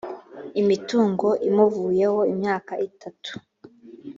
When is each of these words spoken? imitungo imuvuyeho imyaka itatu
imitungo 0.61 1.27
imuvuyeho 1.49 2.19
imyaka 2.33 2.73
itatu 2.87 3.31